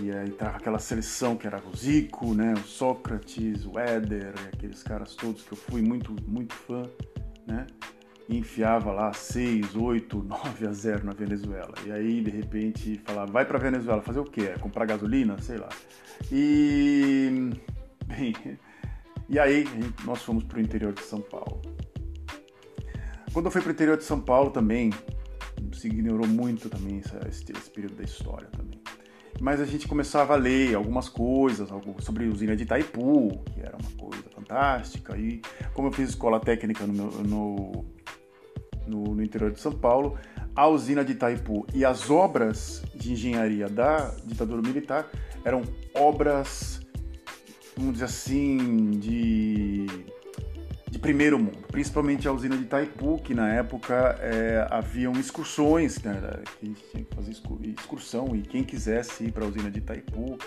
E 0.01 0.11
aí 0.11 0.29
entrava 0.29 0.57
aquela 0.57 0.79
seleção 0.79 1.37
que 1.37 1.47
era 1.47 1.63
o 1.65 1.77
Zico, 1.77 2.35
né? 2.35 2.55
O 2.55 2.67
Sócrates, 2.67 3.65
o 3.67 3.79
Éder, 3.79 4.35
aqueles 4.53 4.83
caras 4.83 5.15
todos 5.15 5.43
que 5.43 5.53
eu 5.53 5.59
fui 5.59 5.83
muito, 5.83 6.15
muito 6.27 6.55
fã, 6.55 6.83
né? 7.47 7.67
e 8.29 8.39
enfiava 8.39 8.93
lá 8.93 9.13
6, 9.13 9.77
8, 9.77 10.23
9 10.23 10.67
a 10.67 10.73
0 10.73 11.05
na 11.05 11.13
Venezuela. 11.13 11.75
E 11.87 11.93
aí, 11.93 12.21
de 12.23 12.31
repente, 12.31 13.01
falava, 13.05 13.31
vai 13.31 13.45
para 13.45 13.59
Venezuela 13.59 14.03
fazer 14.03 14.21
o 14.21 14.25
quê? 14.25 14.55
Comprar 14.61 14.87
gasolina? 14.87 15.41
Sei 15.41 15.59
lá. 15.59 15.69
E. 16.31 17.51
Bem. 18.07 18.35
E 19.29 19.39
aí, 19.39 19.65
nós 20.05 20.21
fomos 20.21 20.45
para 20.45 20.59
o 20.59 20.61
interior 20.61 20.93
de 20.93 21.01
São 21.05 21.19
Paulo. 21.19 21.63
Quando 23.33 23.47
eu 23.47 23.51
fui 23.51 23.61
para 23.61 23.71
o 23.71 23.73
interior 23.73 23.97
de 23.97 24.05
São 24.05 24.21
Paulo 24.21 24.51
também, 24.51 24.91
se 25.73 25.89
ignorou 25.89 26.27
muito 26.27 26.69
também 26.69 26.99
esse, 26.99 27.53
esse 27.53 27.71
período 27.71 27.97
da 27.97 28.05
história 28.05 28.49
também. 28.49 28.81
Mas 29.41 29.61
a 29.61 29.65
gente 29.65 29.89
começava 29.89 30.35
a 30.35 30.37
ler 30.37 30.75
algumas 30.75 31.09
coisas 31.09 31.69
sobre 32.01 32.27
a 32.27 32.29
usina 32.29 32.55
de 32.55 32.65
Itaipu, 32.65 33.43
que 33.53 33.61
era 33.61 33.77
uma 33.77 33.91
coisa 33.99 34.25
fantástica. 34.35 35.17
E 35.17 35.41
como 35.73 35.89
eu 35.89 35.93
fiz 35.93 36.11
escola 36.11 36.39
técnica 36.39 36.87
no, 36.87 37.11
no 37.23 37.85
no, 38.87 39.15
no 39.15 39.23
interior 39.23 39.51
de 39.51 39.61
São 39.61 39.73
Paulo, 39.73 40.19
a 40.55 40.69
usina 40.69 41.05
de 41.05 41.13
Itaipu 41.13 41.67
e 41.75 41.85
as 41.85 42.11
obras 42.11 42.83
de 42.95 43.13
engenharia 43.13 43.69
da 43.69 44.15
ditadura 44.25 44.61
militar 44.61 45.09
eram 45.45 45.63
obras, 45.95 46.81
vamos 47.77 47.95
dizer 47.95 48.05
assim, 48.05 48.91
de 48.91 49.87
primeiro 51.03 51.39
mundo. 51.39 51.67
Principalmente 51.71 52.27
a 52.27 52.33
usina 52.33 52.57
de 52.57 52.63
Itaipu, 52.63 53.19
que 53.19 53.35
na 53.35 53.53
época 53.53 54.17
é, 54.21 54.67
haviam 54.71 55.13
excursões, 55.13 56.01
né, 56.03 56.19
a 56.23 56.65
gente 56.65 56.83
tinha 56.91 57.05
que 57.05 57.15
fazer 57.15 57.33
excursão 57.33 58.35
e 58.35 58.41
quem 58.41 58.65
quisesse 58.65 59.25
ir 59.25 59.33
para 59.33 59.45
a 59.45 59.49
usina 59.49 59.71
de 59.71 59.81
Itaipu 59.81 60.39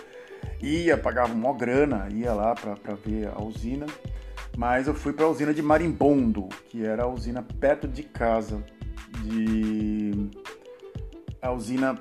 ia, 0.61 0.97
pagava 0.97 1.33
uma 1.33 1.53
grana, 1.53 2.07
ia 2.11 2.33
lá 2.33 2.55
para 2.55 2.95
ver 2.95 3.27
a 3.27 3.43
usina 3.43 3.85
mas 4.57 4.87
eu 4.87 4.93
fui 4.93 5.11
para 5.11 5.25
a 5.25 5.29
usina 5.29 5.53
de 5.53 5.61
Marimbondo, 5.61 6.47
que 6.69 6.85
era 6.85 7.03
a 7.03 7.07
usina 7.07 7.43
perto 7.43 7.87
de 7.87 8.03
casa, 8.03 8.63
de 9.23 10.29
a 11.41 11.51
usina 11.51 11.99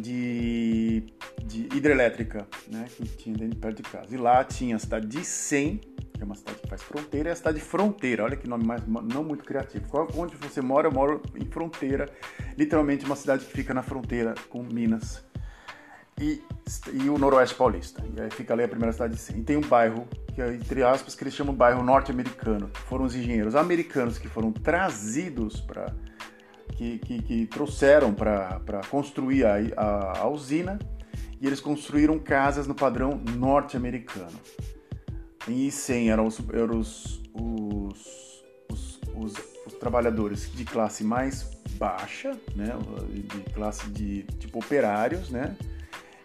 de, 0.00 1.04
de 1.44 1.68
hidrelétrica, 1.76 2.46
né, 2.68 2.86
que 2.96 3.04
tinha 3.04 3.36
dentro 3.36 3.58
perto 3.58 3.82
de 3.82 3.90
casa. 3.90 4.14
E 4.14 4.16
lá 4.16 4.42
tinha 4.44 4.76
a 4.76 4.78
cidade 4.78 5.06
de 5.06 5.24
Sem, 5.24 5.80
que 6.16 6.22
é 6.22 6.26
uma 6.26 6.34
cidade 6.34 6.58
que 6.58 6.68
faz 6.68 6.82
fronteira, 6.82 7.28
e 7.28 7.32
a 7.32 7.36
cidade 7.36 7.58
de 7.58 7.64
Fronteira. 7.64 8.24
Olha 8.24 8.36
que 8.36 8.48
nome 8.48 8.64
mais 8.64 8.82
não 8.86 9.22
muito 9.22 9.44
criativo. 9.44 9.86
Onde 10.16 10.36
você 10.36 10.60
mora? 10.60 10.88
Eu 10.88 10.92
moro 10.92 11.22
em 11.34 11.44
Fronteira, 11.44 12.08
literalmente 12.56 13.04
uma 13.04 13.16
cidade 13.16 13.44
que 13.44 13.52
fica 13.52 13.74
na 13.74 13.82
fronteira 13.82 14.34
com 14.48 14.62
Minas 14.62 15.24
e, 16.20 16.42
e 16.92 17.10
o 17.10 17.18
Noroeste 17.18 17.54
Paulista. 17.54 18.02
E 18.16 18.20
aí 18.20 18.30
fica 18.30 18.54
ali 18.54 18.64
a 18.64 18.68
primeira 18.68 18.92
cidade. 18.92 19.16
E 19.34 19.42
tem 19.42 19.56
um 19.56 19.62
bairro 19.62 20.08
que 20.34 20.40
é, 20.40 20.54
entre 20.54 20.82
aspas, 20.82 21.14
que 21.14 21.22
eles 21.24 21.34
chamam 21.34 21.52
de 21.52 21.58
bairro 21.58 21.82
norte-americano. 21.82 22.70
Foram 22.86 23.04
os 23.04 23.14
engenheiros 23.14 23.54
americanos 23.54 24.18
que 24.18 24.28
foram 24.28 24.52
trazidos 24.52 25.60
para. 25.60 25.94
Que, 26.72 26.98
que, 26.98 27.22
que, 27.22 27.46
trouxeram 27.46 28.12
para 28.12 28.80
construir 28.90 29.46
a, 29.46 29.54
a, 29.76 30.18
a, 30.18 30.28
usina 30.28 30.78
e 31.40 31.46
eles 31.46 31.58
construíram 31.58 32.18
casas 32.18 32.66
no 32.66 32.74
padrão 32.74 33.22
norte-americano. 33.34 34.38
E 35.48 35.70
sim, 35.70 36.10
eram, 36.10 36.26
os, 36.26 36.40
eram 36.52 36.80
os, 36.80 37.22
os, 37.32 38.44
os, 38.68 39.00
os, 39.14 39.34
os 39.66 39.74
trabalhadores 39.74 40.50
de 40.52 40.64
classe 40.64 41.04
mais 41.04 41.48
baixa, 41.78 42.36
né, 42.54 42.70
de 43.10 43.40
classe 43.52 43.88
de 43.90 44.24
tipo 44.38 44.58
operários, 44.58 45.30
né, 45.30 45.56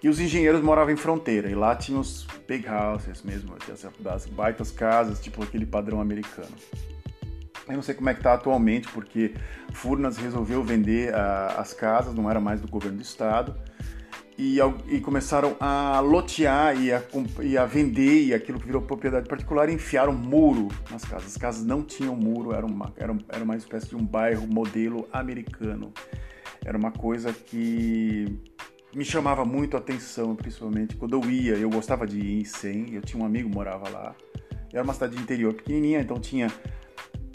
e 0.01 0.09
os 0.09 0.19
engenheiros 0.19 0.61
moravam 0.61 0.91
em 0.91 0.97
fronteira, 0.97 1.49
e 1.49 1.53
lá 1.53 1.75
tinha 1.75 1.99
os 1.99 2.25
big 2.47 2.65
houses 2.67 3.21
mesmo, 3.21 3.55
das 3.99 4.25
baitas 4.25 4.71
casas, 4.71 5.19
tipo 5.19 5.43
aquele 5.43 5.65
padrão 5.65 6.01
americano. 6.01 6.55
Eu 7.67 7.75
não 7.75 7.83
sei 7.83 7.93
como 7.93 8.09
é 8.09 8.13
que 8.15 8.21
tá 8.21 8.33
atualmente, 8.33 8.87
porque 8.89 9.35
Furnas 9.71 10.17
resolveu 10.17 10.63
vender 10.63 11.13
uh, 11.13 11.59
as 11.59 11.73
casas, 11.73 12.15
não 12.15 12.29
era 12.29 12.39
mais 12.39 12.59
do 12.59 12.67
governo 12.67 12.97
do 12.97 13.03
estado, 13.03 13.55
e, 14.38 14.57
e 14.88 15.00
começaram 15.00 15.55
a 15.59 16.00
lotear 16.00 16.79
e 16.79 16.91
a, 16.91 17.03
e 17.41 17.57
a, 17.57 17.65
vender, 17.65 18.25
e 18.25 18.33
aquilo 18.33 18.59
que 18.59 18.65
virou 18.65 18.81
propriedade 18.81 19.27
particular, 19.27 19.69
e 19.69 19.73
enfiaram 19.73 20.13
muro 20.13 20.67
nas 20.89 21.03
casas. 21.03 21.27
As 21.27 21.38
casas 21.38 21.65
não 21.65 21.83
tinham 21.83 22.15
muro, 22.15 22.53
era 22.53 22.65
uma, 22.65 22.93
era, 22.97 23.15
era 23.29 23.43
uma 23.43 23.55
espécie 23.55 23.89
de 23.89 23.95
um 23.95 24.05
bairro 24.05 24.47
modelo 24.47 25.07
americano. 25.11 25.93
Era 26.63 26.77
uma 26.77 26.91
coisa 26.91 27.33
que 27.33 28.25
me 28.93 29.05
chamava 29.05 29.45
muito 29.45 29.75
a 29.75 29.79
atenção, 29.79 30.35
principalmente 30.35 30.95
quando 30.95 31.13
eu 31.13 31.29
ia. 31.29 31.53
Eu 31.53 31.69
gostava 31.69 32.05
de 32.05 32.19
ir 32.19 32.41
em 32.41 32.45
100, 32.45 32.93
eu 32.93 33.01
tinha 33.01 33.21
um 33.21 33.25
amigo 33.25 33.50
que 33.50 33.55
morava 33.55 33.89
lá. 33.89 34.15
Era 34.71 34.83
uma 34.83 34.93
cidade 34.93 35.15
de 35.15 35.21
interior 35.21 35.53
pequenininha, 35.53 36.00
então 36.00 36.19
tinha 36.19 36.47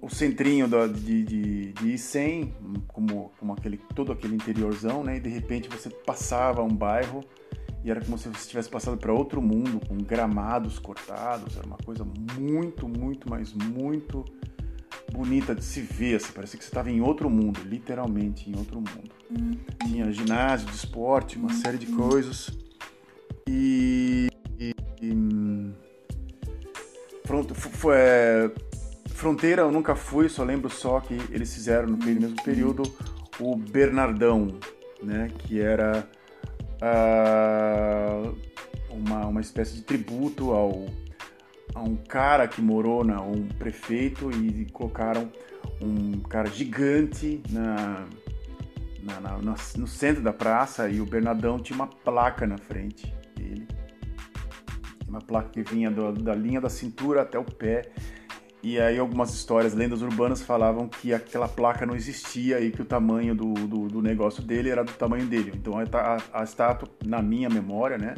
o 0.06 0.14
centrinho 0.14 0.68
da, 0.68 0.86
de, 0.86 1.24
de, 1.24 1.72
de 1.72 1.88
Icem, 1.92 2.54
como, 2.86 3.32
como 3.40 3.52
aquele, 3.52 3.76
todo 3.92 4.12
aquele 4.12 4.36
interiorzão, 4.36 5.02
né? 5.02 5.16
E 5.16 5.20
de 5.20 5.28
repente 5.28 5.68
você 5.68 5.90
passava 5.90 6.62
um 6.62 6.68
bairro 6.68 7.24
e 7.84 7.90
era 7.90 8.00
como 8.00 8.16
se 8.16 8.28
você 8.28 8.48
tivesse 8.48 8.68
passado 8.68 8.96
para 8.96 9.12
outro 9.12 9.42
mundo, 9.42 9.80
com 9.84 9.96
gramados 9.96 10.78
cortados, 10.78 11.56
era 11.56 11.66
uma 11.66 11.76
coisa 11.78 12.06
muito, 12.38 12.88
muito, 12.88 13.28
mas 13.28 13.52
muito 13.52 14.24
bonita 15.12 15.54
de 15.54 15.64
se 15.64 15.80
ver, 15.80 16.16
assim, 16.16 16.32
parecia 16.32 16.56
que 16.56 16.64
você 16.64 16.70
estava 16.70 16.88
em 16.88 17.00
outro 17.00 17.28
mundo, 17.28 17.60
literalmente 17.64 18.48
em 18.48 18.56
outro 18.56 18.76
mundo. 18.76 19.10
Tinha 19.84 20.12
ginásio 20.12 20.68
de 20.68 20.74
esporte, 20.74 21.36
uma 21.36 21.52
série 21.52 21.78
de 21.78 21.86
coisas. 21.86 22.56
E. 23.48 24.28
e, 24.58 24.72
e 25.02 25.72
front, 27.26 27.50
foi, 27.54 27.94
é, 27.96 28.50
fronteira 29.16 29.62
eu 29.62 29.72
nunca 29.72 29.96
fui, 29.96 30.28
só 30.28 30.44
lembro 30.44 30.70
só 30.70 31.00
que 31.00 31.14
eles 31.30 31.52
fizeram 31.52 31.88
no 31.88 31.96
mesmo 31.96 32.36
período 32.42 32.82
o 33.40 33.56
Bernardão, 33.56 34.58
né, 35.02 35.30
que 35.38 35.60
era 35.60 36.06
uh, 36.82 38.36
uma, 38.90 39.26
uma 39.26 39.40
espécie 39.40 39.74
de 39.74 39.82
tributo 39.82 40.52
ao 40.52 40.86
a 41.74 41.82
um 41.82 41.96
cara 41.96 42.48
que 42.48 42.62
morou 42.62 43.04
na 43.04 43.20
um 43.20 43.48
prefeito 43.48 44.30
e 44.30 44.64
colocaram 44.72 45.30
um 45.80 46.20
cara 46.20 46.48
gigante 46.48 47.42
na, 47.50 48.06
na, 49.02 49.20
na, 49.20 49.54
no 49.76 49.86
centro 49.86 50.22
da 50.22 50.32
praça 50.32 50.88
e 50.88 51.02
o 51.02 51.04
Bernardão 51.04 51.58
tinha 51.58 51.76
uma 51.76 51.86
placa 51.86 52.46
na 52.46 52.56
frente 52.56 53.12
dele 53.34 53.68
uma 55.06 55.20
placa 55.20 55.50
que 55.50 55.62
vinha 55.62 55.90
do, 55.90 56.12
da 56.12 56.34
linha 56.34 56.62
da 56.62 56.70
cintura 56.70 57.22
até 57.22 57.38
o 57.38 57.44
pé 57.44 57.90
e 58.62 58.80
aí 58.80 58.98
algumas 58.98 59.32
histórias, 59.32 59.74
lendas 59.74 60.02
urbanas 60.02 60.42
falavam 60.42 60.88
que 60.88 61.12
aquela 61.12 61.46
placa 61.46 61.86
não 61.86 61.94
existia 61.94 62.60
e 62.60 62.70
que 62.70 62.82
o 62.82 62.84
tamanho 62.84 63.34
do, 63.34 63.54
do, 63.54 63.88
do 63.88 64.02
negócio 64.02 64.42
dele 64.42 64.70
era 64.70 64.82
do 64.82 64.92
tamanho 64.92 65.26
dele. 65.26 65.52
Então 65.54 65.74
a, 65.78 65.82
a, 65.82 66.40
a 66.40 66.44
estátua, 66.44 66.88
na 67.04 67.22
minha 67.22 67.48
memória, 67.48 67.96
né, 67.96 68.14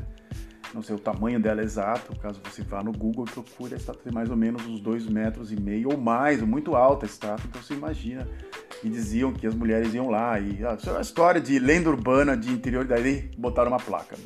não 0.72 0.82
sei 0.82 0.94
o 0.94 0.98
tamanho 0.98 1.40
dela 1.40 1.62
exato, 1.62 2.18
caso 2.20 2.40
você 2.44 2.62
vá 2.62 2.82
no 2.82 2.92
Google 2.92 3.24
e 3.26 3.30
procure, 3.30 3.74
a 3.74 3.76
estátua 3.76 4.02
tem 4.02 4.12
mais 4.12 4.30
ou 4.30 4.36
menos 4.36 4.64
uns 4.66 4.80
dois 4.80 5.06
metros 5.06 5.50
e 5.52 5.60
meio 5.60 5.90
ou 5.90 5.98
mais, 5.98 6.40
muito 6.42 6.74
alta 6.76 7.06
a 7.06 7.08
estátua, 7.08 7.46
então 7.48 7.62
você 7.62 7.74
imagina. 7.74 8.28
E 8.82 8.88
diziam 8.88 9.32
que 9.32 9.46
as 9.46 9.54
mulheres 9.54 9.92
iam 9.94 10.08
lá, 10.08 10.38
e 10.38 10.64
ah, 10.64 10.76
isso 10.78 10.88
é 10.88 10.92
uma 10.92 11.00
história 11.00 11.40
de 11.40 11.58
lenda 11.58 11.88
urbana 11.88 12.36
de 12.36 12.52
interior, 12.52 12.84
daí 12.84 13.30
botaram 13.36 13.70
uma 13.70 13.80
placa. 13.80 14.16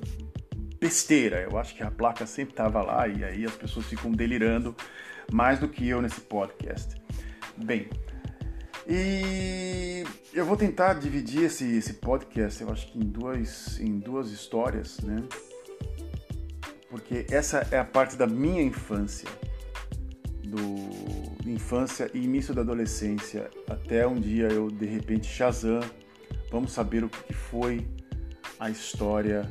Besteira, 0.81 1.47
eu 1.49 1.57
acho 1.57 1.77
que 1.77 1.83
a 1.83 1.91
placa 1.91 2.27
sempre 2.27 2.53
estava 2.53 2.83
lá 2.83 3.07
e 3.07 3.25
aí 3.25 3.45
as 3.45 3.55
pessoas 3.55 3.87
ficam 3.87 4.11
delirando 4.11 4.75
mais 5.31 5.59
do 5.59 5.69
que 5.69 5.89
eu 5.89 6.01
nesse 6.01 6.21
podcast. 6.21 7.01
Bem, 7.57 7.89
e 8.89 10.05
eu 10.33 10.45
vou 10.45 10.57
tentar 10.57 10.95
dividir 10.95 11.45
esse, 11.45 11.65
esse 11.77 11.95
podcast, 11.95 12.63
eu 12.63 12.71
acho 12.71 12.91
que 12.91 12.99
em 12.99 13.03
duas, 13.03 13.79
em 13.79 13.99
duas 13.99 14.31
histórias, 14.31 14.99
né? 15.01 15.23
porque 16.93 17.25
essa 17.31 17.67
é 17.71 17.79
a 17.79 17.85
parte 17.87 18.17
da 18.17 18.27
minha 18.27 18.63
infância, 18.63 19.27
do 20.45 21.49
infância 21.49 22.11
e 22.13 22.19
início 22.19 22.53
da 22.53 22.61
adolescência, 22.61 23.51
até 23.67 24.07
um 24.07 24.21
dia 24.21 24.49
eu 24.49 24.71
de 24.71 24.85
repente 24.85 25.27
Shazam, 25.27 25.81
vamos 26.51 26.71
saber 26.71 27.03
o 27.03 27.09
que 27.09 27.33
foi 27.33 27.89
a 28.61 28.69
história 28.69 29.51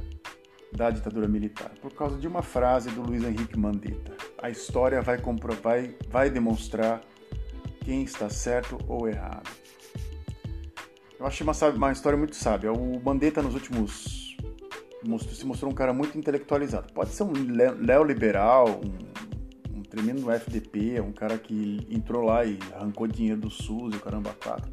da 0.72 0.90
ditadura 0.90 1.28
militar, 1.28 1.72
por 1.82 1.94
causa 1.94 2.18
de 2.18 2.28
uma 2.28 2.42
frase 2.42 2.90
do 2.92 3.02
Luiz 3.02 3.24
Henrique 3.24 3.58
Mandetta. 3.58 4.16
A 4.42 4.50
história 4.50 5.02
vai 5.02 5.18
comprovar, 5.18 5.84
vai 6.10 6.30
demonstrar 6.30 7.02
quem 7.84 8.04
está 8.04 8.30
certo 8.30 8.78
ou 8.88 9.08
errado. 9.08 9.50
Eu 11.20 11.28
achei 11.28 11.46
uma, 11.46 11.54
uma 11.76 11.92
história 11.92 12.18
muito 12.18 12.36
sábia. 12.36 12.72
O 12.72 13.00
Mandetta 13.04 13.42
nos 13.42 13.54
últimos 13.54 14.36
mostrou, 15.04 15.36
se 15.36 15.46
mostrou 15.46 15.72
um 15.72 15.76
cara 15.76 15.94
muito 15.94 16.18
intelectualizado. 16.18 16.92
Pode 16.94 17.12
ser 17.12 17.24
um 17.24 17.34
Léo 17.80 18.04
liberal, 18.04 18.82
um, 18.84 19.78
um, 19.78 19.82
tremendo 19.84 20.32
FDP, 20.32 21.00
um 21.02 21.12
cara 21.12 21.38
que 21.38 21.86
entrou 21.90 22.24
lá 22.24 22.46
e 22.46 22.58
arrancou 22.74 23.08
dinheiro 23.08 23.42
do 23.42 23.50
SUS 23.50 23.94
e 23.94 23.98
o 23.98 24.00
caramba 24.00 24.36
quatro. 24.44 24.72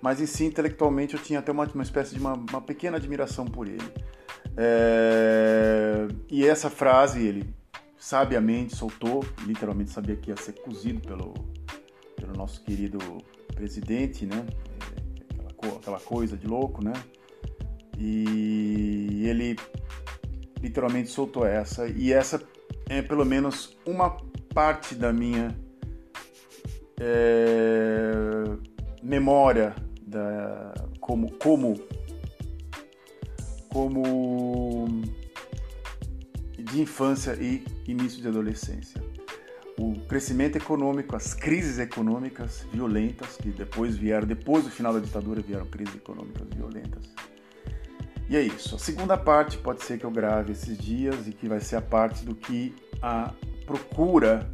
Mas 0.00 0.20
em 0.20 0.26
si, 0.26 0.44
intelectualmente, 0.44 1.14
eu 1.14 1.20
tinha 1.20 1.38
até 1.38 1.52
uma, 1.52 1.64
uma 1.64 1.82
espécie 1.82 2.14
de 2.14 2.20
uma, 2.20 2.34
uma 2.34 2.60
pequena 2.60 2.96
admiração 2.96 3.46
por 3.46 3.68
ele. 3.68 3.92
É... 4.56 6.08
E 6.30 6.46
essa 6.46 6.68
frase 6.70 7.24
ele 7.24 7.54
sabiamente 7.96 8.74
soltou, 8.74 9.24
literalmente 9.46 9.90
sabia 9.90 10.16
que 10.16 10.30
ia 10.30 10.36
ser 10.36 10.52
cozido 10.54 11.00
pelo, 11.00 11.34
pelo 12.16 12.32
nosso 12.36 12.62
querido 12.64 12.98
presidente, 13.54 14.26
né? 14.26 14.44
Aquela, 15.48 15.76
aquela 15.76 16.00
coisa 16.00 16.36
de 16.36 16.46
louco, 16.46 16.84
né? 16.84 16.92
E 17.96 19.24
ele 19.26 19.56
literalmente 20.60 21.10
soltou 21.10 21.46
essa, 21.46 21.86
e 21.86 22.12
essa 22.12 22.42
é 22.88 23.02
pelo 23.02 23.24
menos 23.24 23.76
uma 23.86 24.16
parte 24.52 24.94
da 24.94 25.12
minha 25.12 25.56
é, 27.00 28.12
memória 29.02 29.74
da, 30.06 30.74
como, 31.00 31.32
como, 31.38 31.74
como 33.72 34.86
de 36.58 36.80
infância 36.80 37.34
e 37.40 37.64
início 37.86 38.20
de 38.20 38.28
adolescência. 38.28 39.02
O 39.78 39.98
crescimento 40.06 40.56
econômico, 40.56 41.16
as 41.16 41.34
crises 41.34 41.78
econômicas 41.78 42.66
violentas 42.72 43.36
que 43.36 43.50
depois 43.50 43.96
vieram, 43.96 44.26
depois 44.26 44.64
do 44.64 44.70
final 44.70 44.92
da 44.92 45.00
ditadura 45.00 45.40
vieram 45.40 45.66
crises 45.66 45.94
econômicas 45.96 46.46
violentas 46.54 47.10
e 48.32 48.36
é 48.36 48.40
isso. 48.40 48.76
A 48.76 48.78
segunda 48.78 49.14
parte 49.18 49.58
pode 49.58 49.84
ser 49.84 49.98
que 49.98 50.06
eu 50.06 50.10
grave 50.10 50.52
esses 50.52 50.78
dias 50.78 51.28
e 51.28 51.32
que 51.32 51.46
vai 51.46 51.60
ser 51.60 51.76
a 51.76 51.82
parte 51.82 52.24
do 52.24 52.34
que 52.34 52.74
a 53.02 53.30
procura 53.66 54.50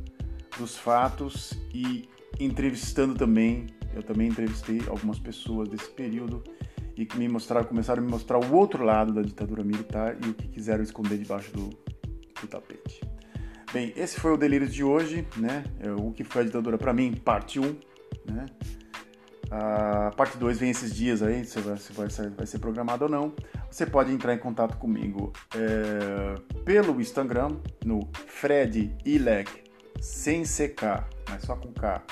dos 0.59 0.77
fatos 0.77 1.53
e 1.73 2.09
entrevistando 2.41 3.15
também. 3.15 3.69
Eu 3.95 4.03
também 4.03 4.27
entrevistei 4.27 4.83
algumas 4.89 5.21
pessoas 5.21 5.69
desse 5.69 5.89
período 5.91 6.43
e 6.99 7.07
que 7.07 7.17
me 7.17 7.29
mostraram, 7.29 7.65
começaram 7.65 8.03
a 8.03 8.05
me 8.05 8.11
mostrar 8.11 8.39
o 8.39 8.55
outro 8.57 8.85
lado 8.85 9.13
da 9.13 9.23
ditadura 9.23 9.63
militar 9.63 10.17
e 10.21 10.31
o 10.31 10.35
que 10.35 10.49
quiseram 10.49 10.83
esconder 10.83 11.17
debaixo 11.17 11.53
do, 11.53 11.69
do 11.69 12.49
tapete. 12.49 13.01
Bem, 13.73 13.93
esse 13.97 14.19
foi 14.19 14.33
o 14.33 14.37
delírio 14.37 14.69
de 14.69 14.83
hoje, 14.83 15.25
né? 15.37 15.63
É 15.79 15.93
o 15.93 16.11
que 16.11 16.25
foi 16.25 16.43
a 16.43 16.45
ditadura 16.45 16.77
para 16.77 16.93
mim, 16.93 17.13
parte 17.13 17.61
1, 17.61 17.63
né? 18.27 18.47
A 19.49 20.11
parte 20.17 20.37
2 20.39 20.59
vem 20.59 20.71
esses 20.71 20.93
dias 20.93 21.23
aí, 21.23 21.45
se 21.45 21.61
vai, 21.61 21.79
se 21.79 21.93
vai, 21.93 22.09
vai 22.31 22.47
ser 22.47 22.59
programado 22.59 23.05
ou 23.05 23.11
não. 23.11 23.33
Você 23.71 23.87
pode 23.87 24.13
entrar 24.13 24.35
em 24.35 24.39
contato 24.39 24.77
comigo 24.77 25.33
é, 25.55 26.35
pelo 26.65 27.01
Instagram, 27.01 27.59
no 27.85 28.09
Fred 28.27 28.93
Ileg, 29.05 29.49
sem 30.01 30.43
CK, 30.43 31.05
mas 31.31 31.43
só 31.43 31.55
com 31.55 31.73
K. 31.73 32.03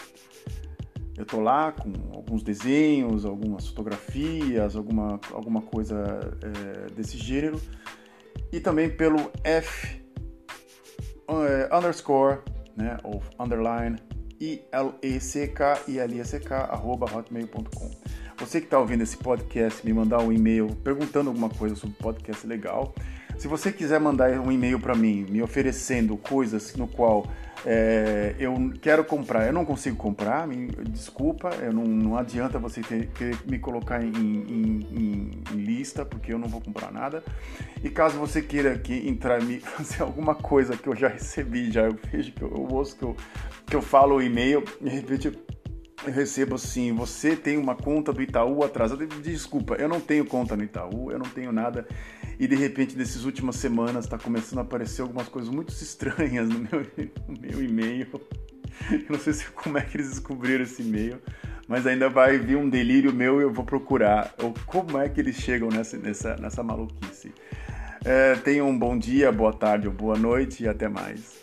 Eu 1.16 1.24
tô 1.24 1.40
lá 1.40 1.72
com 1.72 1.92
alguns 2.14 2.42
desenhos, 2.42 3.24
algumas 3.24 3.66
fotografias, 3.66 4.76
alguma, 4.76 5.18
alguma 5.33 5.62
coisa 5.62 5.96
é, 6.42 6.90
desse 6.90 7.16
gênero. 7.16 7.59
E 8.52 8.61
também 8.61 8.90
pelo 8.90 9.31
F 9.42 10.05
é, 11.29 11.74
underscore, 11.74 12.40
né, 12.76 12.98
ou 13.02 13.22
underline 13.38 13.96
I-L-E-C-K-I-L-E-C-K, 14.40 14.94
arroba 16.55 17.07
hotmail.com. 17.07 17.90
Você 18.38 18.61
que 18.61 18.66
está 18.66 18.79
ouvindo 18.79 19.02
esse 19.02 19.16
podcast, 19.16 19.85
me 19.85 19.94
mandar 19.94 20.18
um 20.20 20.31
e-mail 20.31 20.68
perguntando 20.85 21.31
alguma 21.31 21.48
coisa 21.48 21.74
sobre 21.74 21.96
o 21.98 22.02
podcast 22.02 22.46
legal. 22.46 22.94
Se 23.38 23.48
você 23.48 23.72
quiser 23.72 23.98
mandar 23.98 24.38
um 24.38 24.52
e-mail 24.52 24.79
para 24.79 24.94
mim, 24.94 25.24
me 25.29 25.42
oferecendo 25.42 26.18
coisas 26.18 26.76
no 26.76 26.87
qual 26.87 27.26
é, 27.64 28.34
eu 28.38 28.54
quero 28.80 29.04
comprar, 29.04 29.46
eu 29.46 29.52
não 29.52 29.64
consigo 29.64 29.96
comprar, 29.96 30.46
me, 30.46 30.66
desculpa, 30.88 31.50
não, 31.72 31.84
não 31.84 32.16
adianta 32.16 32.58
você 32.58 32.80
ter, 32.80 33.08
ter 33.08 33.36
me 33.46 33.58
colocar 33.58 34.02
em, 34.02 34.08
em, 34.08 34.86
em, 34.92 35.30
em, 35.52 35.56
lista, 35.56 36.04
porque 36.04 36.32
eu 36.32 36.38
não 36.38 36.48
vou 36.48 36.60
comprar 36.60 36.92
nada. 36.92 37.24
E 37.82 37.88
caso 37.88 38.18
você 38.18 38.42
queira 38.42 38.72
aqui 38.72 39.08
entrar 39.08 39.42
me 39.42 39.58
fazer 39.60 40.02
alguma 40.02 40.34
coisa 40.34 40.76
que 40.76 40.88
eu 40.88 40.94
já 40.94 41.08
recebi, 41.08 41.70
já 41.70 41.82
eu 41.82 41.98
vejo 42.10 42.32
que 42.32 42.42
eu, 42.42 42.50
eu 42.50 42.68
ouço 42.70 42.96
que 42.96 43.04
eu, 43.04 43.16
que 43.66 43.76
eu 43.76 43.82
falo 43.82 44.16
o 44.16 44.22
e-mail, 44.22 44.62
de 44.80 44.88
repente 44.88 45.28
eu 45.28 46.12
recebo 46.12 46.54
assim, 46.54 46.92
você 46.92 47.34
tem 47.34 47.56
uma 47.56 47.74
conta 47.74 48.12
do 48.12 48.22
Itaú 48.22 48.62
atrasada. 48.62 49.06
Desculpa, 49.06 49.74
eu 49.74 49.88
não 49.88 50.00
tenho 50.00 50.24
conta 50.24 50.56
no 50.56 50.62
Itaú, 50.62 51.10
eu 51.10 51.18
não 51.18 51.26
tenho 51.26 51.52
nada. 51.52 51.86
E 52.38 52.46
de 52.46 52.55
repente, 52.55 52.96
nessas 52.96 53.25
últimas 53.25 53.57
semanas, 53.57 54.05
está 54.05 54.18
começando 54.18 54.59
a 54.59 54.62
aparecer 54.62 55.03
algumas 55.03 55.29
coisas 55.29 55.51
muito 55.51 55.70
estranhas 55.83 56.49
no 56.49 56.59
meu, 56.59 56.87
no 57.29 57.40
meu 57.40 57.62
e-mail. 57.62 58.09
Eu 58.90 59.05
não 59.09 59.18
sei 59.18 59.33
se, 59.33 59.46
como 59.51 59.79
é 59.79 59.81
que 59.83 59.96
eles 59.96 60.11
descobriram 60.11 60.62
esse 60.62 60.83
e-mail, 60.83 61.18
mas 61.66 61.87
ainda 61.87 62.09
vai 62.09 62.38
vir 62.38 62.57
um 62.57 62.68
delírio 62.68 63.12
meu 63.12 63.40
e 63.40 63.44
eu 63.44 63.53
vou 63.53 63.64
procurar 63.64 64.35
ou 64.42 64.53
como 64.66 64.99
é 64.99 65.09
que 65.09 65.20
eles 65.20 65.37
chegam 65.37 65.68
nessa, 65.68 65.96
nessa, 65.96 66.37
nessa 66.37 66.62
maluquice. 66.62 67.33
É, 68.05 68.35
tenham 68.37 68.68
um 68.68 68.79
bom 68.79 68.96
dia, 68.96 69.33
boa 69.33 69.53
tarde 69.53 69.88
ou 69.88 69.92
boa 69.92 70.16
noite 70.16 70.64
e 70.64 70.68
até 70.68 70.88
mais. 70.88 71.42